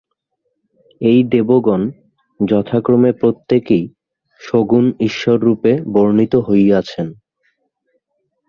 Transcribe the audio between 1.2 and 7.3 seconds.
দেবগণ যথাক্রমে প্রত্যেকেই সগুণ ঈশ্বররূপে বর্ণিত হইয়াছেন।